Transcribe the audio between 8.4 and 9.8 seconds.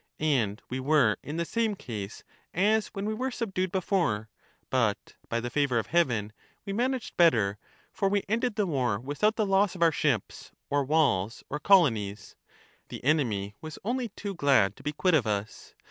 the war without the loss